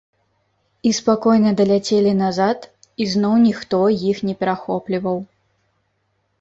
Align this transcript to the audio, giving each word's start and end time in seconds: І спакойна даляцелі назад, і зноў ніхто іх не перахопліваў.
І 0.89 0.93
спакойна 0.99 1.51
даляцелі 1.59 2.15
назад, 2.23 2.59
і 3.05 3.09
зноў 3.13 3.35
ніхто 3.47 3.85
іх 4.09 4.17
не 4.31 4.39
перахопліваў. 4.43 5.17